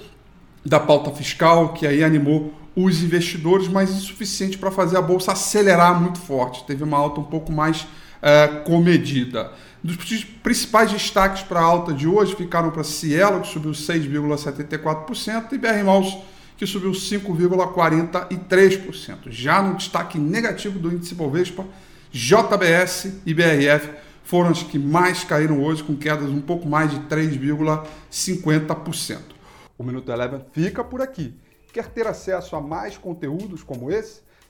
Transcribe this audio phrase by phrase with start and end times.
[0.65, 6.01] da pauta fiscal, que aí animou os investidores, mas insuficiente para fazer a bolsa acelerar
[6.01, 6.65] muito forte.
[6.65, 7.87] Teve uma alta um pouco mais
[8.23, 9.53] uh, comedida.
[9.83, 9.97] Dos
[10.43, 15.83] principais destaques para a alta de hoje ficaram para Cielo, que subiu 6,74%, e BR
[15.85, 16.17] Malls,
[16.57, 19.23] que subiu 5,43%.
[19.27, 21.67] Já no destaque negativo do índice Bovespa,
[22.13, 23.91] JBS e BRF
[24.23, 29.19] foram as que mais caíram hoje, com quedas um pouco mais de 3,50%.
[29.77, 31.35] O Minuto Eleven fica por aqui.
[31.73, 34.21] Quer ter acesso a mais conteúdos como esse?